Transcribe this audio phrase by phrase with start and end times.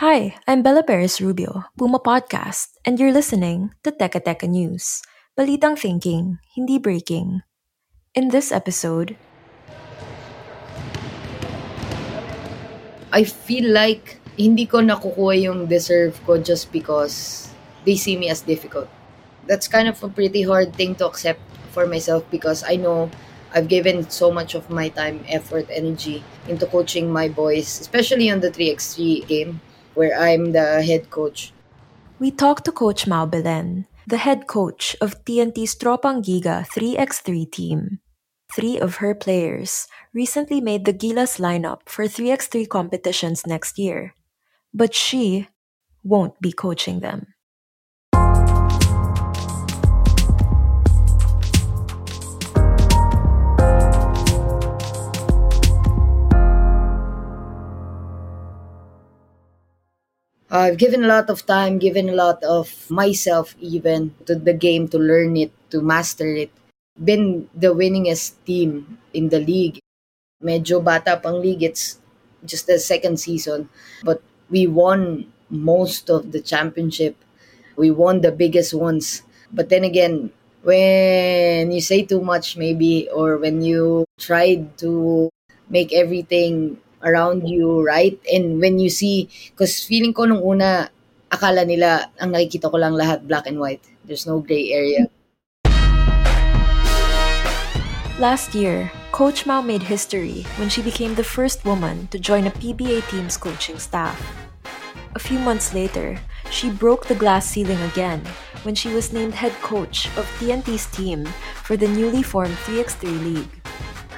[0.00, 5.04] Hi, I'm Bella Perez Rubio, Puma Podcast, and you're listening to Teka Teka News.
[5.36, 7.44] Balitang thinking, hindi breaking.
[8.16, 9.20] In this episode,
[13.12, 17.52] I feel like hindi ko nakukuha yung deserve ko just because
[17.84, 18.88] they see me as difficult.
[19.44, 21.44] That's kind of a pretty hard thing to accept
[21.76, 23.12] for myself because I know
[23.52, 28.40] I've given so much of my time, effort, energy into coaching my boys, especially on
[28.40, 29.60] the 3x3 game
[30.00, 31.52] where I'm the head coach.
[32.16, 38.00] we talked to Coach Mau Belen, the head coach of TNT's Tropang Giga 3x3 team.
[38.48, 44.16] Three of her players recently made the Gilas lineup for 3x3 competitions next year,
[44.72, 45.52] but she
[46.00, 47.36] won't be coaching them.
[60.50, 64.88] I've given a lot of time, given a lot of myself even to the game
[64.88, 66.50] to learn it, to master it.
[66.98, 69.78] Been the winningest team in the league.
[70.42, 71.98] Medyo bata pang league, it's
[72.44, 73.68] just the second season.
[74.04, 77.16] But we won most of the championship.
[77.76, 79.22] We won the biggest ones.
[79.52, 80.30] But then again,
[80.62, 85.30] when you say too much maybe or when you tried to
[85.70, 90.88] make everything around you right and when you see because feeling ko nung una
[91.30, 95.06] akala nila ang nakikita ko lang lahat black and white there's no gray area
[98.20, 102.52] Last year, Coach Mau made history when she became the first woman to join a
[102.52, 104.20] PBA team's coaching staff.
[105.14, 108.20] A few months later, she broke the glass ceiling again
[108.60, 111.24] when she was named head coach of TNT's team
[111.64, 113.54] for the newly formed 3x3 League.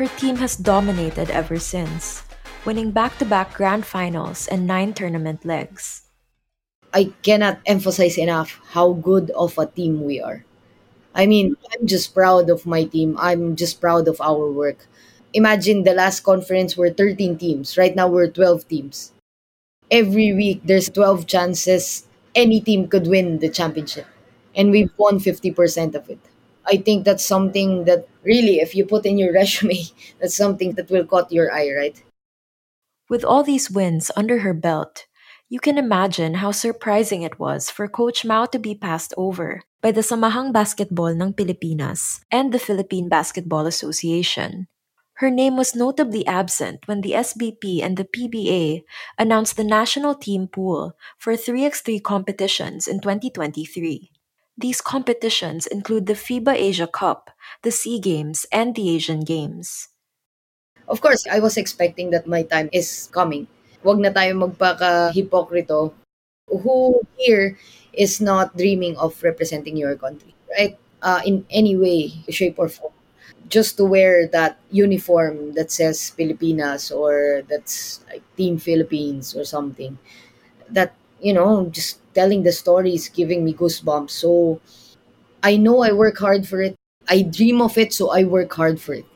[0.00, 2.24] Her team has dominated ever since,
[2.64, 6.02] winning back to back grand finals and nine tournament legs.
[6.92, 10.44] I cannot emphasize enough how good of a team we are.
[11.14, 13.16] I mean, I'm just proud of my team.
[13.18, 14.88] I'm just proud of our work.
[15.34, 17.78] Imagine the last conference were 13 teams.
[17.78, 19.12] Right now we're 12 teams.
[19.90, 24.06] Every week there's 12 chances any team could win the championship.
[24.54, 26.20] And we've won 50% of it.
[26.66, 29.82] I think that's something that really, if you put in your resume,
[30.20, 32.02] that's something that will caught your eye, right?
[33.10, 35.10] With all these wins under her belt,
[35.48, 39.90] you can imagine how surprising it was for Coach Mau to be passed over by
[39.90, 44.70] the Samahang Basketball ng Pilipinas and the Philippine Basketball Association.
[45.18, 48.86] Her name was notably absent when the SBP and the PBA
[49.18, 54.14] announced the national team pool for 3x3 competitions in 2023.
[54.54, 57.34] These competitions include the FIBA Asia Cup,
[57.66, 59.89] the SEA Games, and the Asian Games.
[60.90, 63.46] Of course, I was expecting that my time is coming.
[63.84, 65.94] Huwag na tayo magpaka-hipokrito.
[66.50, 67.56] Who here
[67.94, 70.74] is not dreaming of representing your country, right?
[71.00, 72.92] Uh, in any way, shape, or form.
[73.48, 79.98] Just to wear that uniform that says Pilipinas or that's like Team Philippines or something.
[80.70, 84.10] That, you know, just telling the story is giving me goosebumps.
[84.10, 84.60] So
[85.42, 86.76] I know I work hard for it.
[87.08, 89.06] I dream of it, so I work hard for it.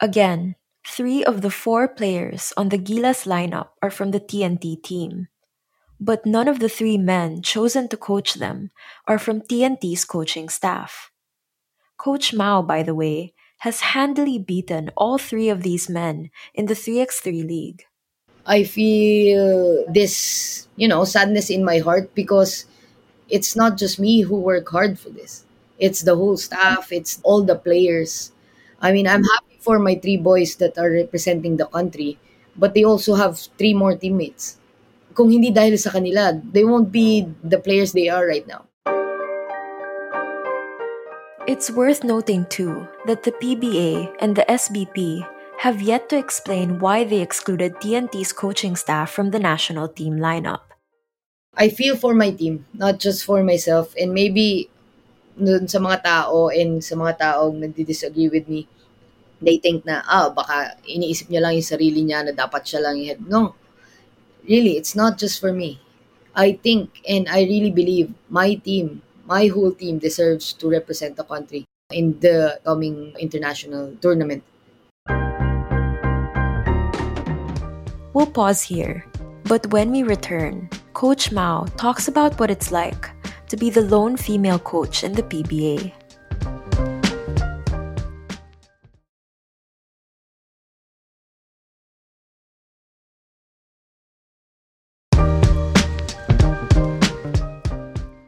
[0.00, 0.56] Again,
[0.86, 5.28] three of the four players on the Gilas lineup are from the TNT team.
[6.00, 8.70] But none of the three men chosen to coach them
[9.06, 11.10] are from TNT's coaching staff.
[11.96, 16.74] Coach Mau, by the way, has handily beaten all three of these men in the
[16.74, 17.84] 3x3 league.
[18.44, 22.66] I feel this, you know, sadness in my heart because
[23.28, 25.44] it's not just me who work hard for this.
[25.78, 28.32] It's the whole staff, it's all the players.
[28.80, 32.18] I mean, I'm happy for my three boys that are representing the country,
[32.58, 34.58] but they also have three more teammates.
[35.14, 38.66] Kung hindi dahil sa kanila, they won't be the players they are right now.
[41.46, 45.26] It's worth noting, too, that the PBA and the SBP
[45.58, 50.70] have yet to explain why they excluded TNT's coaching staff from the national team lineup.
[51.54, 53.92] I feel for my team, not just for myself.
[54.00, 54.70] And maybe
[55.36, 58.66] dun sa mga tao and sa mga taong nagdi-disagree with me,
[59.42, 63.02] they think na, ah, baka iniisip niya lang yung sarili niya na dapat siya lang
[63.02, 63.20] yung head.
[63.26, 63.58] No.
[64.46, 65.82] Really, it's not just for me.
[66.32, 71.26] I think and I really believe my team, my whole team deserves to represent the
[71.26, 74.42] country in the coming international tournament.
[78.14, 79.04] We'll pause here.
[79.44, 83.10] But when we return, Coach Mau talks about what it's like
[83.48, 85.92] to be the lone female coach in the PBA.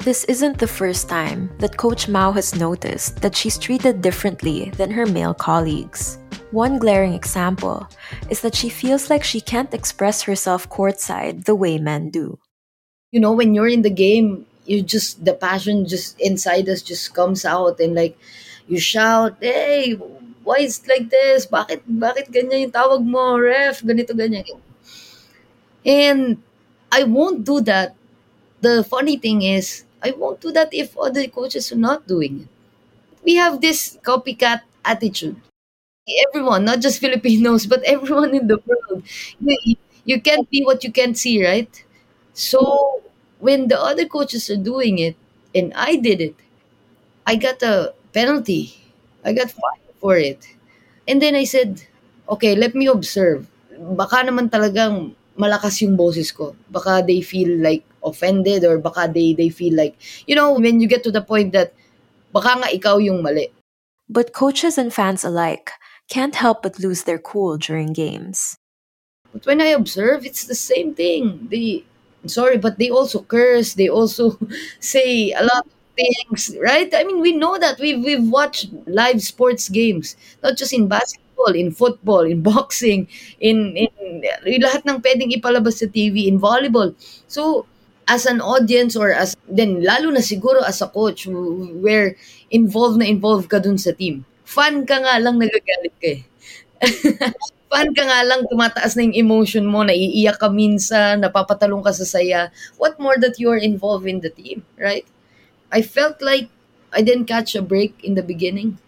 [0.05, 4.93] This isn't the first time that Coach Mau has noticed that she's treated differently than
[4.93, 6.19] her male colleagues.
[6.53, 7.89] One glaring example
[8.29, 12.37] is that she feels like she can't express herself courtside the way men do.
[13.13, 17.17] You know, when you're in the game, you just the passion just inside us just
[17.17, 18.13] comes out and like
[18.69, 19.97] you shout, "Hey,
[20.45, 21.49] why is like this?
[21.49, 23.81] Bakit bakit ganyan yung tawag mo, ref?
[23.81, 24.61] Ganito ganyan."
[25.81, 26.45] And
[26.93, 27.97] I won't do that.
[28.61, 32.49] The funny thing is, I won't do that if other coaches are not doing it.
[33.25, 35.37] We have this copycat attitude.
[36.29, 39.05] Everyone, not just Filipinos, but everyone in the world.
[39.41, 41.71] You, you can't be what you can't see, right?
[42.35, 43.03] So
[43.41, 45.17] when the other coaches are doing it
[45.55, 46.37] and I did it,
[47.27, 48.75] I got a penalty.
[49.25, 50.47] I got fined for it.
[51.09, 51.83] And then I said,
[52.29, 53.47] okay, let me observe.
[53.77, 56.57] Baka naman talagang malakas yung boses ko.
[56.71, 59.97] Baka they feel like offended or baka they, they feel like,
[60.27, 61.73] you know, when you get to the point that
[62.33, 63.51] baka nga ikaw yung mali.
[64.09, 65.73] But coaches and fans alike
[66.11, 68.57] can't help but lose their cool during games.
[69.33, 71.49] But when I observe, it's the same thing.
[71.51, 71.85] They,
[72.27, 73.75] sorry, but they also curse.
[73.75, 74.39] They also
[74.81, 76.93] say a lot of things, right?
[76.95, 77.79] I mean, we know that.
[77.81, 81.24] We've, we've watched live sports games, not just in basketball,
[81.55, 83.09] in football, in boxing,
[83.41, 83.91] in, in,
[84.47, 86.95] in lahat ng pwedeng ipalabas sa TV, in volleyball.
[87.27, 87.67] So,
[88.09, 92.17] as an audience or as, then lalo na siguro as a coach, where
[92.51, 94.25] involved na involved ka dun sa team.
[94.45, 96.21] Fan ka nga lang nagagalit ka eh.
[97.73, 102.07] Fan ka nga lang, tumataas na yung emotion mo, naiiyak ka minsan, napapatalong ka sa
[102.07, 102.55] saya.
[102.79, 105.03] What more that you're involved in the team, right?
[105.73, 106.49] I felt like
[106.95, 108.79] I didn't catch a break in the beginning.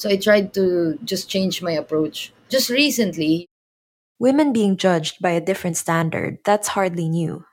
[0.00, 2.32] So I tried to just change my approach.
[2.48, 3.46] Just recently,
[4.18, 7.44] Women being judged by a different standard, that's hardly new.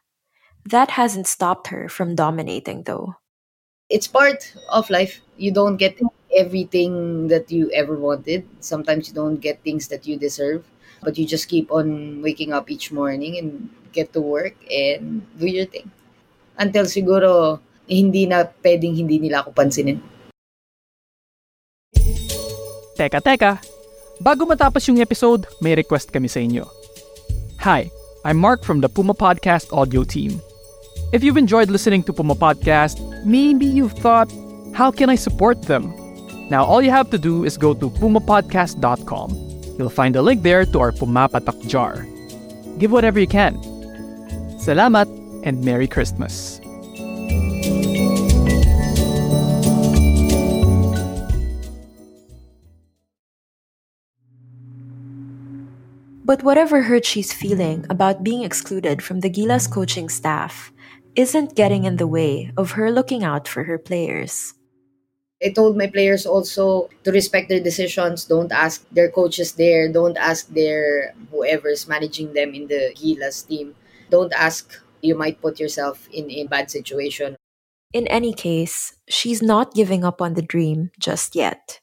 [0.66, 3.16] That hasn't stopped her from dominating, though.
[3.90, 5.22] it's part of life.
[5.38, 6.00] You don't get
[6.36, 8.48] everything that you ever wanted.
[8.60, 10.66] Sometimes you don't get things that you deserve,
[11.04, 15.48] but you just keep on waking up each morning and get to work and do
[15.48, 15.90] your thing.
[16.58, 20.02] Until siguro hindi na pwedeng hindi nila ako pansinin.
[22.98, 23.62] Teka, teka.
[24.18, 26.66] Bago matapos yung episode, may request kami sa inyo.
[27.62, 27.94] Hi,
[28.26, 30.42] I'm Mark from the Puma Podcast audio team.
[31.14, 34.34] If you've enjoyed listening to Puma Podcast, maybe you've thought,
[34.74, 35.94] how can I support them?
[36.50, 39.30] Now, all you have to do is go to pumapodcast.com.
[39.78, 42.02] You'll find a link there to our Pumapatak jar.
[42.82, 43.62] Give whatever you can.
[44.58, 45.06] Salamat
[45.46, 46.58] and Merry Christmas.
[56.28, 60.76] But whatever hurt she's feeling about being excluded from the Gilas coaching staff
[61.16, 64.52] isn't getting in the way of her looking out for her players.
[65.40, 68.26] I told my players also to respect their decisions.
[68.26, 69.88] Don't ask their coaches there.
[69.88, 73.80] Don't ask their whoever's managing them in the Gilas team.
[74.12, 74.84] Don't ask.
[75.00, 77.38] You might put yourself in a bad situation.
[77.94, 81.80] In any case, she's not giving up on the dream just yet.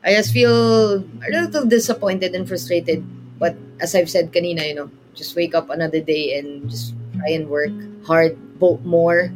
[0.00, 3.04] I just feel a little disappointed and frustrated.
[3.42, 7.34] But as I've said kanina, you know, just wake up another day and just try
[7.34, 7.74] and work
[8.06, 9.34] hard, vote more,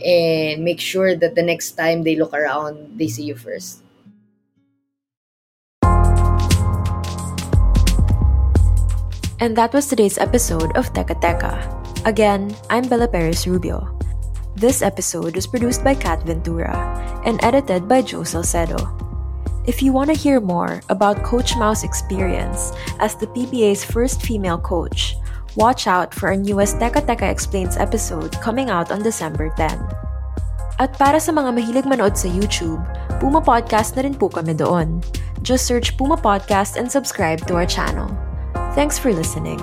[0.00, 3.84] and make sure that the next time they look around, they see you first.
[9.38, 11.52] And that was today's episode of Teka Teka.
[12.06, 13.98] Again, I'm Bella Perez Rubio.
[14.56, 16.72] This episode was produced by Kat Ventura
[17.26, 19.01] and edited by Joe Salcedo.
[19.64, 24.58] If you want to hear more about Coach Mao's experience as the PBA's first female
[24.58, 25.14] coach,
[25.54, 29.78] watch out for our newest Teka Teka Explains episode coming out on December 10.
[30.82, 32.82] At para sa mga mahilig manood sa YouTube,
[33.22, 34.98] Puma Podcast na rin po kami doon.
[35.46, 38.10] Just search Puma Podcast and subscribe to our channel.
[38.74, 39.62] Thanks for listening.